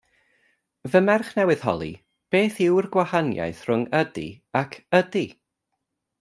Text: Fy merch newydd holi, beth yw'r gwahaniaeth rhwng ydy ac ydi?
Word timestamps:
Fy 0.93 0.99
merch 1.07 1.29
newydd 1.39 1.65
holi, 1.71 1.89
beth 2.37 2.57
yw'r 2.69 2.89
gwahaniaeth 2.97 3.61
rhwng 3.69 3.85
ydy 4.01 4.25
ac 4.63 4.81
ydi? 5.03 5.25